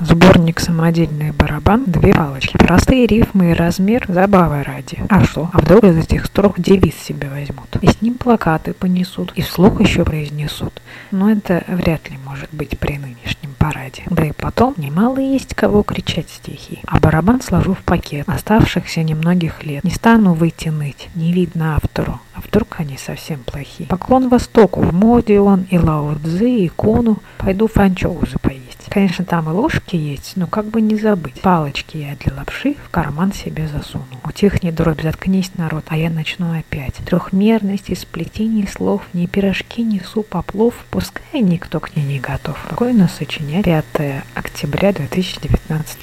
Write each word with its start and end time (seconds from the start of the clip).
художник 0.00 0.60
самодельный 0.60 1.32
барабан, 1.32 1.84
две 1.86 2.14
палочки. 2.14 2.56
Простые 2.56 3.06
рифмы 3.06 3.50
и 3.50 3.54
размер 3.54 4.04
забавы 4.08 4.62
ради. 4.62 4.98
А 5.08 5.24
что? 5.24 5.50
А 5.52 5.58
вдруг 5.58 5.84
из 5.84 5.96
этих 5.96 6.26
строк 6.26 6.58
девиз 6.58 6.94
себе 6.94 7.28
возьмут? 7.28 7.76
И 7.80 7.86
с 7.86 8.00
ним 8.00 8.14
плакаты 8.14 8.72
понесут, 8.72 9.32
и 9.34 9.42
вслух 9.42 9.80
еще 9.80 10.04
произнесут. 10.04 10.80
Но 11.10 11.30
это 11.30 11.64
вряд 11.68 12.10
ли 12.10 12.16
может 12.24 12.48
быть 12.52 12.78
при 12.78 12.98
нынешнем 12.98 13.54
параде. 13.58 14.02
Да 14.08 14.24
и 14.24 14.32
потом, 14.32 14.74
немало 14.76 15.18
есть 15.18 15.54
кого 15.54 15.82
кричать 15.82 16.30
стихи. 16.30 16.80
А 16.86 16.98
барабан 16.98 17.42
сложу 17.42 17.74
в 17.74 17.82
пакет 17.82 18.28
оставшихся 18.28 19.02
немногих 19.02 19.64
лет. 19.64 19.84
Не 19.84 19.90
стану 19.90 20.32
выйти 20.32 20.68
ныть, 20.68 21.08
не 21.14 21.32
видно 21.32 21.76
автору. 21.76 22.20
А 22.34 22.40
вдруг 22.40 22.76
они 22.78 22.96
совсем 22.96 23.40
плохие? 23.40 23.88
Поклон 23.88 24.28
Востоку, 24.28 24.80
в 24.80 24.94
моде 24.94 25.40
он 25.40 25.66
и 25.70 25.78
Лао 25.78 26.14
Цзы, 26.24 26.50
и 26.50 26.68
Кону. 26.68 27.18
Пойду 27.38 27.68
фанчоузы 27.68 28.38
поесть. 28.40 28.69
Конечно, 28.90 29.24
там 29.24 29.48
и 29.48 29.52
ложки 29.52 29.94
есть, 29.94 30.32
но 30.34 30.48
как 30.48 30.66
бы 30.66 30.80
не 30.80 30.96
забыть. 30.96 31.40
Палочки 31.40 31.96
я 31.96 32.16
для 32.16 32.34
лапши 32.34 32.74
в 32.74 32.90
карман 32.90 33.32
себе 33.32 33.68
засуну. 33.68 34.04
Утихни, 34.24 34.72
дробь, 34.72 35.02
заткнись, 35.02 35.52
народ, 35.56 35.84
а 35.88 35.96
я 35.96 36.10
начну 36.10 36.58
опять. 36.58 36.96
Трехмерность 37.06 37.88
и 37.88 37.94
сплетение 37.94 38.66
слов, 38.66 39.02
ни 39.12 39.26
пирожки, 39.26 39.82
ни 39.82 40.00
суп, 40.00 40.34
а 40.34 40.42
плов, 40.42 40.74
пускай 40.90 41.40
никто 41.40 41.78
к 41.78 41.94
ней 41.94 42.04
не 42.04 42.18
готов. 42.18 42.58
Спокойно 42.66 43.08
сочинять 43.08 43.64
5 43.64 44.24
октября 44.34 44.92
2019 44.92 45.98